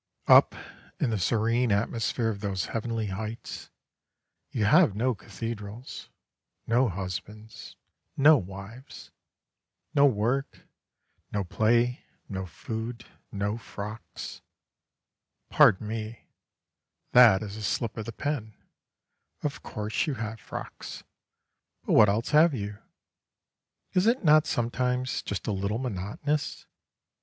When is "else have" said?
22.09-22.55